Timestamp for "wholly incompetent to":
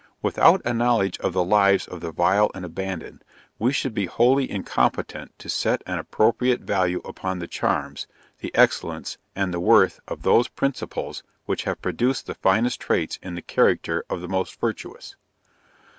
4.07-5.47